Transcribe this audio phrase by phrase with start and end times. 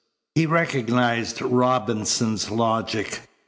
[0.33, 3.29] He recognized Robinson's logic.